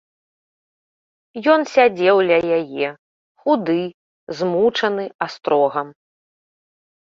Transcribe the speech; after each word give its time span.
Ён 1.55 1.61
сядзеў 1.73 2.17
ля 2.31 2.39
яе, 2.59 2.89
худы, 3.45 3.79
змучаны 4.41 5.05
астрогам. 5.31 5.87